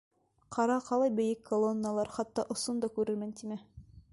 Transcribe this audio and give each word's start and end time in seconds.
Ҡара, 0.55 0.77
ҡалай 0.87 1.13
бейек 1.19 1.43
колонналар, 1.49 2.11
хатта 2.17 2.47
осон 2.57 2.81
да 2.87 2.91
күрермен 2.97 3.37
тимә. 3.43 3.61